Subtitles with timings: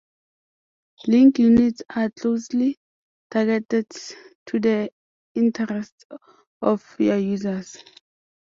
[1.05, 2.79] Link units are closely
[3.29, 3.87] targeted
[4.47, 4.91] to the
[5.35, 6.05] interests
[6.63, 7.77] of your users.